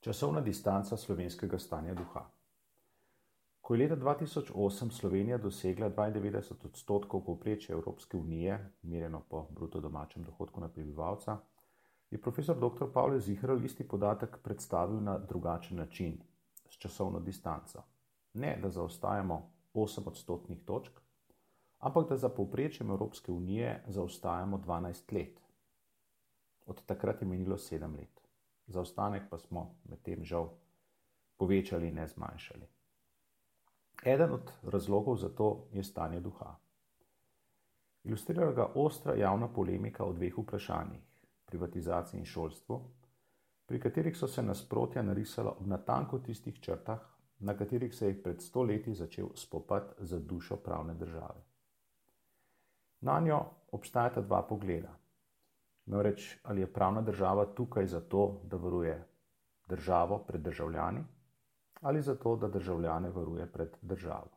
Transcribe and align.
Časovna 0.00 0.40
distanca 0.40 0.96
slovenskega 0.96 1.58
stanja 1.58 1.94
duha. 1.94 2.22
Ko 3.60 3.74
je 3.74 3.78
leta 3.78 3.96
2008 4.00 4.90
Slovenija 4.90 5.36
dosegla 5.38 5.90
92 5.90 6.54
odstotkov 6.64 7.24
povprečja 7.24 7.74
Evropske 7.74 8.16
unije, 8.16 8.56
merjeno 8.82 9.20
po 9.28 9.42
bruto 9.50 9.80
domačem 9.80 10.22
dohodku 10.24 10.60
na 10.60 10.68
prebivalca, 10.68 11.36
je 12.10 12.20
profesor 12.20 12.56
dr. 12.56 12.88
Pavel 12.94 13.18
Zihral 13.18 13.64
isti 13.64 13.88
podatek 13.88 14.38
predstavil 14.42 15.02
na 15.02 15.18
drugačen 15.18 15.76
način, 15.76 16.16
s 16.70 16.78
časovno 16.78 17.20
distanco. 17.20 17.82
Ne, 18.34 18.56
da 18.62 18.70
zaostajamo 18.70 19.52
8 19.74 20.08
odstotnih 20.08 20.64
točk, 20.64 21.00
ampak 21.78 22.08
da 22.08 22.16
za 22.16 22.28
povprečjem 22.28 22.90
Evropske 22.90 23.32
unije 23.32 23.84
zaostajamo 23.88 24.62
12 24.66 25.12
let. 25.12 25.40
Od 26.66 26.84
takrat 26.86 27.22
je 27.22 27.28
minilo 27.28 27.56
7 27.56 27.96
let 27.96 28.19
zaostanek 28.70 29.28
pa 29.30 29.38
smo 29.38 29.74
medtem 29.84 30.24
žal 30.24 30.48
povečali 31.36 31.88
in 31.88 31.94
ne 31.94 32.06
zmanjšali. 32.06 32.66
Eden 34.04 34.32
od 34.32 34.52
razlogov 34.62 35.16
za 35.16 35.28
to 35.28 35.68
je 35.72 35.84
stanje 35.84 36.20
duha. 36.20 36.54
Ilustrira 38.04 38.52
ga 38.52 38.72
ostra 38.74 39.14
javna 39.14 39.48
polemika 39.48 40.04
o 40.04 40.12
dveh 40.12 40.38
vprašanjih: 40.38 41.02
privatizaciji 41.44 42.20
in 42.20 42.26
šolstvu, 42.26 42.80
pri 43.66 43.80
katerih 43.80 44.16
so 44.16 44.28
se 44.28 44.42
nasprotja 44.42 45.02
narisala 45.02 45.50
ob 45.50 45.66
natanko 45.66 46.18
tistih 46.18 46.60
črtah, 46.60 47.00
na 47.38 47.56
katerih 47.56 47.94
se 47.94 48.08
je 48.08 48.22
pred 48.22 48.42
stoletji 48.42 48.94
začel 48.94 49.28
spopad 49.34 49.94
za 49.98 50.18
dušo 50.18 50.56
pravne 50.56 50.94
države. 50.94 51.44
Na 53.00 53.20
njo 53.20 53.44
obstajata 53.72 54.20
dva 54.20 54.42
pogleda. 54.42 54.99
Namreč, 55.86 56.38
ali 56.42 56.60
je 56.60 56.72
pravna 56.72 57.00
država 57.02 57.46
tukaj 57.54 57.86
zato, 57.86 58.40
da 58.44 58.56
varuje 58.56 59.04
državo 59.68 60.18
pred 60.18 60.40
državljani, 60.40 61.04
ali 61.80 62.02
zato, 62.02 62.36
da 62.36 62.48
državljane 62.48 63.10
varuje 63.10 63.46
pred 63.52 63.76
državo. 63.82 64.30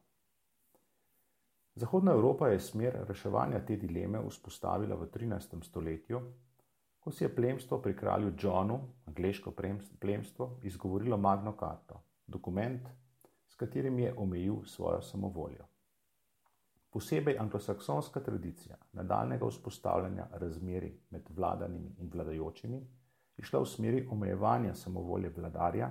Zahodna 1.76 2.12
Evropa 2.12 2.48
je 2.48 2.60
smer 2.60 2.98
reševanja 3.08 3.66
te 3.66 3.76
dileme 3.76 4.20
vzpostavila 4.30 4.96
v 4.96 5.08
13. 5.10 5.64
stoletju, 5.64 6.22
ko 7.00 7.12
si 7.12 7.24
je 7.24 7.36
plemstvo 7.36 7.82
pri 7.82 7.96
kralju 7.98 8.34
Johnu, 8.40 8.80
angliško 9.08 9.52
plemstvo, 10.00 10.60
izgovorilo 10.64 11.18
Magno 11.18 11.56
Carto, 11.60 12.02
dokument, 12.28 12.88
s 13.48 13.56
katerim 13.56 14.00
je 14.00 14.14
omejil 14.18 14.64
svojo 14.66 15.02
samovoljo. 15.02 15.73
Posebej 16.94 17.38
anglosaksonska 17.40 18.20
tradicija 18.20 18.76
nadaljnega 18.94 19.48
vzpostavljanja 19.48 20.28
razmeri 20.32 20.92
med 21.10 21.30
vladanimi 21.30 21.96
in 21.98 22.10
vladajočimi 22.14 22.82
je 23.38 23.46
šla 23.46 23.62
v 23.64 23.66
smeri 23.66 24.02
omejevanja 24.12 24.76
samovolje 24.76 25.32
vladarja 25.38 25.90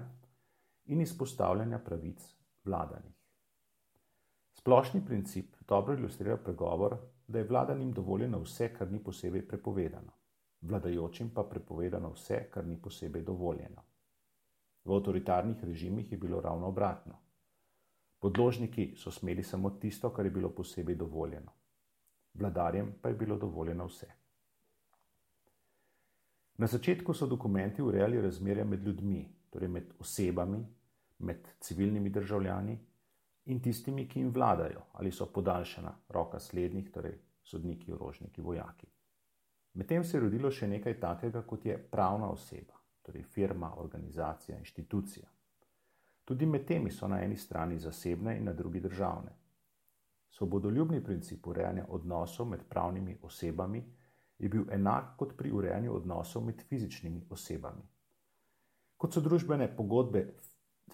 in 0.85 1.01
izpostavljanja 1.01 1.79
pravic 1.79 2.23
vladanih. 2.65 3.17
Splošni 4.53 5.05
princip 5.07 5.57
dobro 5.69 5.95
ilustrira 5.95 6.37
pregovor, 6.37 6.97
da 7.27 7.39
je 7.39 7.49
vladanim 7.51 7.93
dovoljeno 7.93 8.39
vse, 8.39 8.69
kar 8.75 8.93
ni 8.93 9.03
posebej 9.03 9.49
prepovedano, 9.49 10.13
vladajočim 10.61 11.31
pa 11.35 11.43
prepovedano 11.43 12.13
vse, 12.13 12.45
kar 12.51 12.67
ni 12.67 12.77
posebej 12.83 13.23
dovoljeno. 13.23 13.83
V 14.85 14.95
avtoritarnih 14.95 15.65
režimih 15.65 16.13
je 16.13 16.19
bilo 16.19 16.41
ravno 16.41 16.67
obratno. 16.67 17.19
Podložniki 18.23 18.93
so 18.97 19.11
smeli 19.11 19.43
samo 19.43 19.71
tisto, 19.71 20.11
kar 20.15 20.25
je 20.25 20.31
bilo 20.31 20.49
posebej 20.55 20.95
dovoljeno. 20.95 21.53
Vladarjem 22.35 22.93
pa 23.03 23.09
je 23.09 23.15
bilo 23.15 23.37
dovoljeno 23.37 23.87
vse. 23.87 24.07
Na 26.55 26.67
začetku 26.67 27.15
so 27.15 27.27
dokumenti 27.27 27.83
urejali 27.83 28.21
razmerja 28.23 28.65
med 28.65 28.87
ljudmi, 28.87 29.25
torej 29.51 29.69
med 29.69 29.91
osebami, 29.99 30.63
med 31.19 31.49
civilnimi 31.61 32.11
državljani 32.11 32.79
in 33.45 33.63
tistimi, 33.63 34.07
ki 34.09 34.21
jim 34.21 34.31
vladajo 34.31 34.87
ali 34.93 35.13
so 35.13 35.27
podaljšana 35.27 35.99
roka 36.09 36.39
slednjih, 36.39 36.93
torej 36.93 37.19
sodniki, 37.43 37.93
orožniki, 37.93 38.41
vojaki. 38.41 38.87
Medtem 39.75 40.05
se 40.05 40.17
je 40.17 40.21
rodilo 40.21 40.51
še 40.51 40.69
nekaj 40.69 41.01
takega, 41.01 41.43
kot 41.43 41.67
je 41.67 41.79
pravna 41.91 42.31
oseba, 42.31 42.79
torej 43.03 43.23
firma, 43.23 43.75
organizacija, 43.83 44.59
inštitucija. 44.59 45.27
Tudi 46.33 46.47
med 46.47 46.65
temi 46.65 46.91
so 46.91 47.09
na 47.09 47.19
eni 47.21 47.37
strani 47.37 47.79
zasebne 47.79 48.39
in 48.39 48.45
na 48.45 48.53
drugi 48.53 48.81
državne. 48.81 49.33
Svobodoljubni 50.31 51.05
princip 51.05 51.47
urejanja 51.47 51.85
odnosov 51.89 52.49
med 52.49 52.63
pravnimi 52.69 53.19
osebami 53.23 53.83
je 54.39 54.49
bil 54.49 54.65
enak 54.73 55.11
kot 55.19 55.37
pri 55.37 55.53
urejanju 55.53 55.97
odnosov 55.97 56.45
med 56.45 56.63
fizičnimi 56.69 57.27
osebami. 57.31 57.83
Kot 58.97 59.13
so 59.13 59.21
družbene 59.21 59.69
pogodbe 59.77 60.25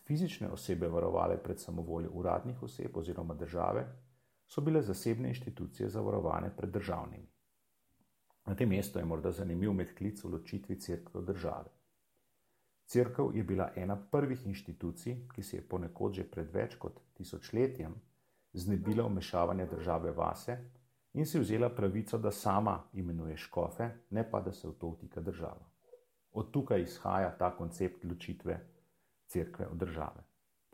fizične 0.06 0.50
osebe 0.50 0.88
varovale 0.88 1.38
pred 1.42 1.60
samovoljo 1.60 2.10
uradnih 2.12 2.62
oseb 2.62 2.96
oziroma 2.96 3.34
države, 3.34 3.86
so 4.46 4.60
bile 4.60 4.82
zasebne 4.82 5.28
inštitucije 5.28 5.88
zavarovane 5.88 6.50
pred 6.56 6.70
državnimi. 6.70 7.28
Na 8.46 8.54
tem 8.54 8.68
mestu 8.68 8.98
je 8.98 9.04
morda 9.04 9.30
zanimiv 9.30 9.72
medklic 9.72 10.24
v 10.24 10.34
ločitvi 10.34 10.80
crkve 10.80 11.20
od 11.20 11.26
države. 11.26 11.77
Cerkev 12.88 13.36
je 13.36 13.42
bila 13.44 13.72
ena 13.76 13.96
prvih 14.10 14.46
inštitucij, 14.46 15.16
ki 15.34 15.42
se 15.42 15.56
je 15.56 15.62
ponekod 15.68 16.14
že 16.16 16.24
pred 16.24 16.48
več 16.54 16.78
kot 16.80 17.00
tisočletjem 17.18 17.92
znebila 18.52 19.04
vmešavanja 19.06 19.66
države 19.66 20.12
vase 20.16 20.56
in 21.12 21.26
si 21.26 21.38
vzela 21.38 21.68
pravico, 21.68 22.18
da 22.18 22.30
sama 22.30 22.78
imenuje 22.92 23.36
škofe, 23.36 23.90
ne 24.10 24.24
pa 24.30 24.40
da 24.40 24.52
se 24.52 24.68
v 24.68 24.72
to 24.80 24.94
vtika 24.94 25.20
država. 25.20 25.68
Od 26.32 26.50
tukaj 26.50 26.82
izhaja 26.82 27.36
ta 27.38 27.52
koncept 27.56 28.04
ločitve 28.04 28.58
cerkve 29.26 29.66
od 29.66 29.76
države. 29.76 30.24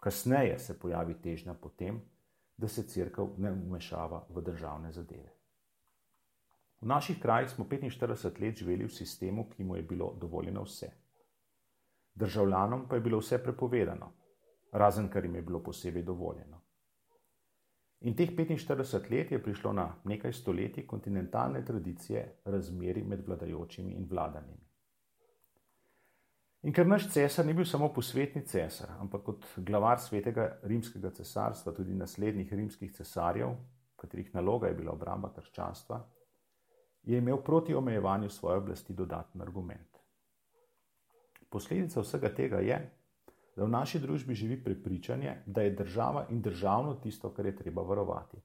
Kasneje 0.01 0.59
se 0.59 0.79
pojavi 0.79 1.15
težnja 1.23 1.55
potem, 1.55 2.03
da 2.57 2.69
se 2.69 2.83
cerkev 2.83 3.35
ne 3.39 3.51
vmešava 3.51 4.27
v 4.29 4.41
državne 4.41 4.93
zadeve. 4.93 5.33
V 6.81 6.87
naših 6.87 7.19
krajih 7.19 7.51
smo 7.51 7.65
45 7.65 8.41
let 8.41 8.59
živeli 8.59 8.85
v 8.85 8.95
sistemu, 8.95 9.51
ki 9.51 9.65
mu 9.65 9.77
je 9.77 9.83
bilo 9.83 10.15
dovoljeno 10.21 10.63
vse 10.63 11.04
državljanom 12.15 12.89
pa 12.89 12.95
je 12.95 13.01
bilo 13.01 13.19
vse 13.19 13.39
prepovedano, 13.43 14.13
razen 14.73 15.09
kar 15.09 15.25
jim 15.25 15.35
je 15.35 15.43
bilo 15.43 15.63
posebej 15.63 16.03
dovoljeno. 16.03 16.61
In 18.01 18.17
teh 18.17 18.31
45 18.37 19.11
let 19.11 19.33
je 19.33 19.43
prišlo 19.43 19.73
na 19.73 19.95
nekaj 20.05 20.33
stoletij 20.33 20.87
kontinentalne 20.87 21.65
tradicije 21.65 22.41
razmeri 22.45 23.03
med 23.03 23.27
vladajočimi 23.27 23.93
in 23.93 24.07
vladanimi. 24.11 24.61
In 26.65 26.73
ker 26.73 26.87
naš 26.87 27.11
cesar 27.13 27.47
ni 27.47 27.53
bil 27.53 27.65
samo 27.69 27.91
posvetni 27.93 28.43
cesar, 28.49 28.95
ampak 29.01 29.23
kot 29.25 29.47
glavar 29.57 29.99
svetega 30.01 30.47
rimskega 30.63 31.11
cesarstva, 31.11 31.73
tudi 31.77 31.95
naslednjih 31.95 32.53
rimskih 32.53 32.93
cesarjev, 32.93 33.57
katerih 34.01 34.31
naloga 34.35 34.69
je 34.69 34.79
bila 34.79 34.93
obramba 34.93 35.33
krščanstva, 35.37 35.99
je 37.03 37.19
imel 37.19 37.43
proti 37.45 37.75
omejevanju 37.75 38.31
svoje 38.31 38.59
oblasti 38.59 38.93
dodatni 38.93 39.43
argument. 39.43 39.94
Posledica 41.55 42.03
vsega 42.03 42.33
tega 42.35 42.59
je, 42.67 42.77
da 43.55 43.63
v 43.63 43.71
naši 43.71 44.01
družbi 44.03 44.35
živi 44.35 44.57
prepričanje, 44.63 45.37
da 45.47 45.63
je 45.63 45.71
država 45.71 46.27
in 46.31 46.41
državno 46.43 46.95
tisto, 46.95 47.31
kar 47.31 47.47
je 47.47 47.57
treba 47.57 47.83
varovati. 47.83 48.41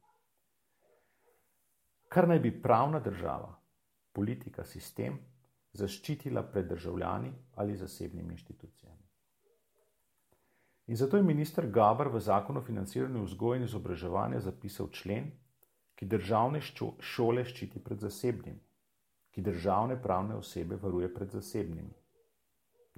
Kar 2.07 2.27
naj 2.29 2.39
bi 2.39 2.51
pravna 2.61 2.99
država, 2.99 3.55
politika, 4.13 4.63
sistem 4.63 5.17
zaščitila 5.73 6.43
pred 6.51 6.69
državljani 6.69 7.31
ali 7.55 7.77
zasebnimi 7.77 8.33
inštitucijami. 8.33 9.07
In 10.87 10.95
zato 10.95 11.17
je 11.17 11.23
minister 11.23 11.65
Gabr 11.69 12.11
v 12.13 12.19
zakonu 12.19 12.59
o 12.59 12.63
financiranju 12.67 13.23
vzgoje 13.23 13.57
in 13.57 13.65
izobraževanja 13.65 14.39
zapisal 14.39 14.91
člen, 14.93 15.31
ki 15.95 16.05
državne 16.05 16.61
šole 16.99 17.45
ščiti 17.45 17.81
pred 17.81 18.05
zasebnimi, 18.05 18.61
ki 19.33 19.41
državne 19.41 19.97
pravne 20.01 20.37
osebe 20.37 20.77
varuje 20.77 21.09
pred 21.13 21.33
zasebnimi 21.33 21.97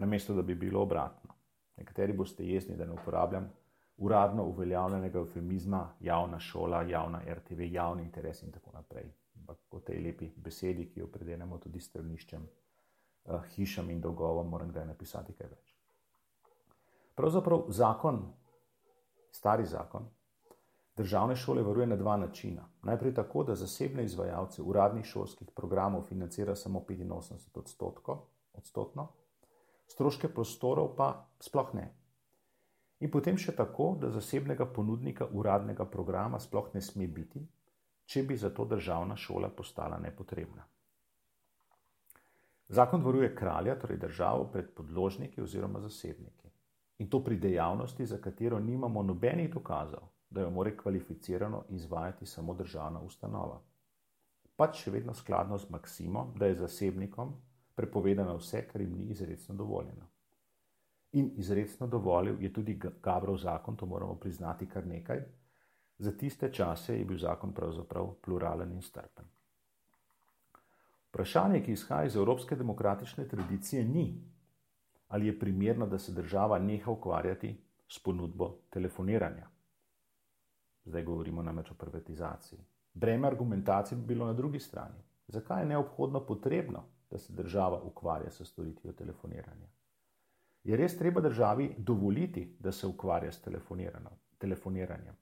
namesto 0.01 0.34
da 0.34 0.41
bi 0.41 0.55
bilo 0.55 0.81
obratno. 0.81 1.34
Nekateri 1.78 2.14
boste 2.14 2.46
jezni, 2.47 2.76
da 2.78 2.85
ne 2.85 2.93
uporabljam 2.93 3.49
uradno 3.97 4.43
uveljavljenega 4.43 5.20
eufemizma, 5.20 5.93
javna 5.99 6.40
šola, 6.40 6.81
javna 6.81 7.22
RTV, 7.34 7.61
javni 7.61 8.03
interes 8.03 8.43
in 8.43 8.52
tako 8.52 8.72
naprej. 8.73 9.11
Ampak 9.40 9.58
po 9.70 9.79
tej 9.79 10.02
lepi 10.02 10.31
besedi, 10.35 10.87
ki 10.90 10.99
jo 10.99 11.08
predenemo 11.08 11.58
tudi 11.58 11.79
straniščem, 11.79 12.47
uh, 13.26 13.46
hišam 13.55 13.90
in 13.90 14.02
dolgovom, 14.02 14.49
moram 14.49 14.73
kdaj 14.73 14.87
napisati 14.90 15.37
kaj 15.37 15.52
več. 15.53 15.76
Pravzaprav 17.16 17.67
zakon, 17.70 18.23
stari 19.31 19.66
zakon, 19.66 20.09
državne 20.97 21.35
šole 21.35 21.61
varuje 21.64 21.87
na 21.87 21.96
dva 21.96 22.17
načina. 22.17 22.66
Najprej 22.84 23.14
tako, 23.14 23.43
da 23.43 23.55
zasebne 23.55 24.05
izvajalce 24.05 24.61
uradnih 24.61 25.05
šolskih 25.05 25.52
programov 25.55 26.08
financira 26.09 26.55
samo 26.55 26.79
85 26.90 27.59
odstotkov, 27.59 28.26
odstotno, 28.53 29.08
stroške 29.91 30.29
prostorov 30.34 30.93
pa 30.96 31.11
sploh 31.40 31.73
ne. 31.76 31.88
In 33.02 33.09
potem 33.11 33.38
še 33.38 33.55
tako, 33.58 33.96
da 34.02 34.11
zasebnega 34.14 34.67
ponudnika 34.70 35.26
uradnega 35.26 35.88
programa 35.90 36.40
sploh 36.40 36.70
ne 36.76 36.82
sme 36.85 37.08
biti, 37.08 37.41
če 38.05 38.23
bi 38.28 38.38
zato 38.38 38.66
državna 38.66 39.17
šola 39.17 39.49
postala 39.49 39.97
nepotrebna. 39.99 40.67
Zakon 42.72 43.03
varuje 43.03 43.34
kralja, 43.35 43.76
torej 43.76 43.97
državo, 43.99 44.46
pred 44.53 44.70
podložniki 44.76 45.41
oziroma 45.43 45.82
zasebniki. 45.84 46.47
In 47.03 47.09
to 47.09 47.20
pri 47.23 47.35
dejavnosti, 47.41 48.05
za 48.05 48.20
katero 48.22 48.59
nimamo 48.59 49.03
nobenih 49.03 49.49
dokazov, 49.52 50.05
da 50.29 50.46
jo 50.46 50.52
more 50.55 50.72
kvalificirano 50.78 51.64
izvajati 51.70 52.26
samo 52.26 52.53
državna 52.53 53.02
ustanova. 53.02 53.58
Pač 54.55 54.85
še 54.85 54.93
vedno 54.93 55.14
skladno 55.17 55.58
z 55.58 55.67
maksimo, 55.73 56.29
da 56.38 56.47
je 56.47 56.61
zasebnikom 56.61 57.34
prepovedano 57.76 58.38
vse, 58.38 58.68
kar 58.68 58.82
jim 58.82 58.96
ni 58.97 59.12
izredno 59.12 59.56
dovoljeno. 59.56 60.08
In 61.12 61.32
izredno 61.35 61.88
dovolil 61.88 62.44
je 62.44 62.53
tudi 62.53 62.79
Gabrov 63.03 63.38
zakon, 63.38 63.76
to 63.76 63.85
moramo 63.85 64.16
priznati 64.16 64.66
kar 64.66 64.88
nekaj. 64.88 65.22
Za 65.97 66.12
tiste 66.18 66.53
čase 66.53 66.97
je 66.97 67.06
bil 67.06 67.18
zakon 67.18 67.53
pravzaprav 67.53 68.14
pluralen 68.22 68.72
in 68.72 68.82
strpen. 68.82 69.26
Vprašanje, 71.09 71.64
ki 71.64 71.72
izhaja 71.72 72.06
iz 72.06 72.16
evropske 72.16 72.56
demokratične 72.56 73.28
tradicije, 73.28 73.84
ni, 73.85 74.24
ali 75.08 75.28
je 75.28 75.40
primerno, 75.40 75.88
da 75.88 76.00
se 76.00 76.12
država 76.12 76.59
neha 76.59 76.91
ukvarjati 76.91 77.58
s 77.88 78.00
ponudbo 78.00 78.56
telefoniranja. 78.70 79.50
Zdaj 80.85 81.03
govorimo 81.03 81.44
namreč 81.44 81.72
o 81.72 81.74
privatizaciji. 81.74 82.59
Breme 82.94 83.28
argumentacije 83.28 83.97
bi 83.97 84.06
bilo 84.06 84.26
na 84.26 84.34
drugi 84.34 84.59
strani. 84.59 85.03
Zakaj 85.28 85.62
je 85.62 85.66
neobhodno 85.66 86.26
potrebno, 86.26 86.84
da 87.11 87.17
se 87.17 87.34
država 87.34 87.81
ukvarja 87.81 88.31
s 88.31 88.41
storitvijo 88.47 88.93
telefoniranja? 88.93 89.67
Je 90.63 90.78
res 90.78 90.97
treba 90.97 91.22
državi 91.22 91.75
dovoliti, 91.78 92.55
da 92.59 92.72
se 92.72 92.87
ukvarja 92.87 93.31
s 93.31 93.41
telefoniranjem, 94.37 95.16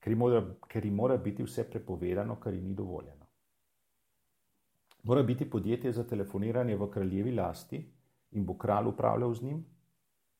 ker 0.00 0.12
ji 0.12 0.16
mora, 0.16 0.42
ker 0.68 0.84
ji 0.84 0.90
mora 0.90 1.16
biti 1.16 1.42
vse 1.42 1.64
prepovedano, 1.70 2.36
kar 2.40 2.54
ji 2.54 2.60
ni 2.62 2.74
dovoljeno? 2.74 3.26
Mora 5.02 5.22
biti 5.22 5.50
podjetje 5.50 5.92
za 5.92 6.04
telefoniranje 6.04 6.76
v 6.76 6.90
kraljevi 6.90 7.32
lasti 7.32 7.80
in 8.30 8.46
bo 8.46 8.58
kralj 8.58 8.88
upravljal 8.88 9.34
z 9.34 9.42
njim? 9.42 9.64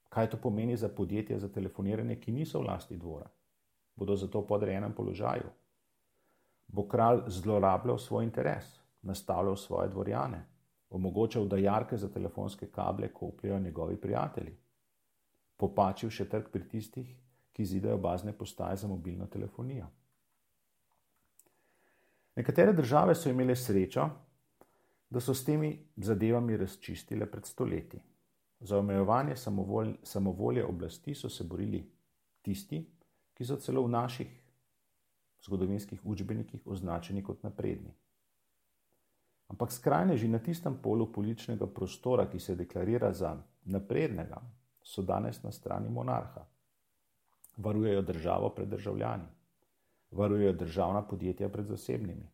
Kaj 0.09 0.31
to 0.31 0.37
pomeni 0.37 0.77
za 0.77 0.89
podjetje 0.89 1.39
za 1.39 1.49
telefoniranje, 1.49 2.21
ki 2.21 2.33
niso 2.33 2.61
v 2.61 2.67
lasti 2.67 2.97
dvora? 2.97 3.29
Bodo 3.97 4.17
zato 4.17 4.41
v 4.41 4.47
podrejenem 4.47 4.93
položaju? 4.93 5.51
Bo 6.69 6.89
kralj 6.89 7.23
zlorabljal 7.27 7.99
svoj 7.99 8.25
interes, 8.25 8.86
nastavljal 9.07 9.57
svoje 9.57 9.89
dvorjane, 9.89 10.45
omogočal, 10.91 11.47
da 11.47 11.57
jarke 11.57 11.97
za 11.97 12.09
telefonske 12.13 12.67
kable 12.71 13.13
kopljajo 13.13 13.61
njegovi 13.61 14.01
prijatelji, 14.01 14.57
popačil 15.57 16.11
še 16.11 16.29
trg 16.29 16.51
pri 16.53 16.69
tistih, 16.69 17.15
ki 17.53 17.65
zidajo 17.65 17.97
bazne 17.99 18.35
postaje 18.37 18.77
za 18.77 18.89
mobilno 18.89 19.27
telefonijo. 19.27 19.87
Nekatere 22.37 22.73
države 22.73 23.15
so 23.15 23.31
imele 23.31 23.57
srečo, 23.57 24.09
da 25.11 25.21
so 25.21 25.35
s 25.35 25.45
temi 25.45 25.71
zadevami 25.97 26.57
razčistile 26.57 27.31
pred 27.31 27.47
stoletji. 27.47 28.01
Za 28.61 28.79
omejevanje 28.79 29.37
samovolje 30.03 30.65
oblasti 30.65 31.15
so 31.15 31.29
se 31.29 31.45
borili 31.45 31.81
tisti, 32.43 32.83
ki 33.35 33.45
so 33.45 33.57
celo 33.57 33.83
v 33.85 33.91
naših 33.91 34.29
zgodovinskih 35.45 36.01
učbenikih 36.05 36.67
označeni 36.67 37.23
kot 37.25 37.43
napredni. 37.43 37.95
Ampak 39.49 39.73
skrajneži 39.73 40.29
na 40.29 40.39
tistem 40.39 40.75
polu 40.83 41.07
političnega 41.13 41.67
prostora, 41.67 42.27
ki 42.27 42.41
se 42.41 42.55
deklarira 42.55 43.13
za 43.13 43.37
naprednega, 43.65 44.41
so 44.83 45.03
danes 45.03 45.43
na 45.43 45.53
strani 45.53 45.89
monarha. 45.89 46.45
Varujejo 47.57 48.03
državo 48.03 48.51
pred 48.51 48.69
državljani, 48.69 49.29
varujejo 50.11 50.53
državna 50.53 51.03
podjetja 51.03 51.49
pred 51.49 51.67
zasebnimi, 51.67 52.27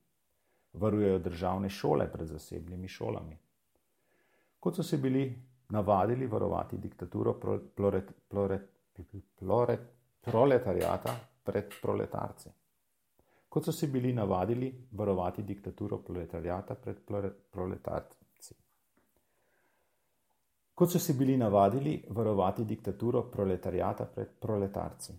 varujejo 0.73 1.19
državne 1.19 1.69
šole 1.69 2.09
pred 2.13 2.29
zasebnimi 2.29 2.89
šolami. 2.89 3.39
Kot 4.61 4.77
so 4.77 4.83
se 4.83 4.97
bili 4.97 5.27
navadili 5.69 6.27
varovati 6.27 6.79
diktaturo 6.79 7.33
prolet, 7.41 7.63
prolet, 8.29 8.65
prolet, 9.37 9.81
proletarijata 10.21 11.15
pred 11.45 11.73
proletarci 11.83 12.51
kot 13.53 13.65
so 13.65 13.73
se 13.73 13.87
bili 13.87 14.13
navadili 14.13 14.89
varovati 14.93 15.43
diktaturo 15.43 15.99
proletarijata 15.99 16.75
pred 16.75 16.97
proletarci. 17.51 18.55
Kot 20.75 20.91
so 20.91 20.99
se 20.99 21.13
bili 21.13 21.37
navadili 21.37 22.05
varovati 22.09 22.65
diktaturo 22.65 23.23
proletarijata 23.31 24.07
pred 24.15 24.29
proletarci. 24.41 25.13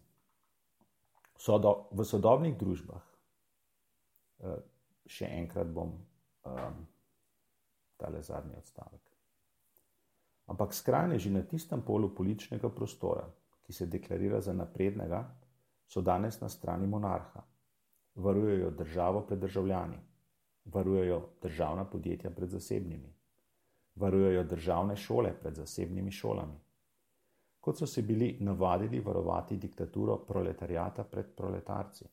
Sodo, 1.37 1.75
v 1.91 2.05
sodobnih 2.05 2.57
družbah, 2.57 3.05
eh, 4.39 4.57
še 5.05 5.29
enkrat 5.29 5.69
bom 5.69 5.93
um, 5.93 6.83
tale 7.97 8.23
zadnji 8.23 8.57
odstavek. 8.57 9.01
Ampak 10.47 10.73
skrajneži 10.73 11.29
na 11.29 11.45
tistem 11.45 11.85
polu 11.85 12.15
političnega 12.15 12.69
prostora, 12.69 13.29
ki 13.63 13.73
se 13.73 13.85
deklarira 13.85 14.41
za 14.41 14.57
naprednega, 14.57 15.23
so 15.87 16.01
danes 16.01 16.41
na 16.41 16.49
strani 16.49 16.87
monarha 16.87 17.52
varujejo 18.15 18.69
državo 18.69 19.21
pred 19.21 19.39
državljani, 19.39 19.97
varujejo 20.65 21.29
državna 21.41 21.85
podjetja 21.85 22.29
pred 22.29 22.49
zasebnimi, 22.49 23.13
varujejo 23.95 24.43
državne 24.43 24.95
šole 24.95 25.33
pred 25.41 25.55
zasebnimi 25.55 26.11
šolami. 26.11 26.59
Kot 27.59 27.77
so 27.77 27.87
se 27.87 28.01
bili 28.01 28.37
navadili 28.39 28.99
varovati 28.99 29.57
diktaturo 29.57 30.17
proletarijata 30.17 31.03
pred 31.03 31.25
proletarci. 31.35 32.05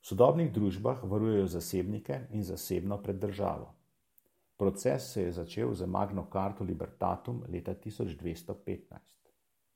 V 0.00 0.06
sodobnih 0.06 0.52
družbah 0.52 1.04
varujejo 1.04 1.46
zasebnike 1.46 2.20
in 2.30 2.42
zasebno 2.42 3.02
pred 3.02 3.16
državo. 3.16 3.74
Proces 4.56 5.12
se 5.12 5.22
je 5.22 5.32
začel 5.32 5.74
z 5.74 5.86
Magno 5.86 6.26
Carto 6.32 6.64
Libertatum 6.64 7.42
leta 7.48 7.74
1215. 7.74 8.98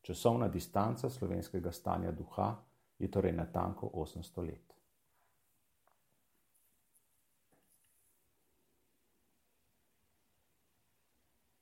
Časovna 0.00 0.48
distanca 0.48 1.10
slovenskega 1.10 1.72
stanja 1.72 2.12
duha 2.12 2.56
je 2.98 3.10
torej 3.10 3.32
natanko 3.32 3.90
800 3.94 4.46
let. 4.46 4.77